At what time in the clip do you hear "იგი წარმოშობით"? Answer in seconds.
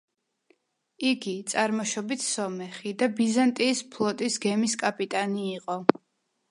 1.09-2.25